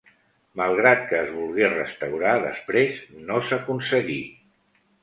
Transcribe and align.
Malgrat 0.61 1.03
que 1.11 1.17
es 1.25 1.29
volgué 1.35 1.69
restaurar 1.75 2.33
després, 2.49 2.99
no 3.29 3.41
s'aconseguí. 3.51 4.23